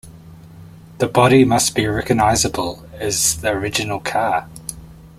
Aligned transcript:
The 0.97 1.07
body 1.07 1.45
must 1.45 1.75
be 1.75 1.85
recognizable 1.85 2.89
as 2.99 3.37
the 3.39 3.49
original 3.49 3.99
car. 3.99 4.49